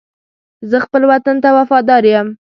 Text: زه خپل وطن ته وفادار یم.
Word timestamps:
زه 0.69 0.77
خپل 0.85 1.01
وطن 1.11 1.35
ته 1.43 1.49
وفادار 1.57 2.03
یم. 2.13 2.27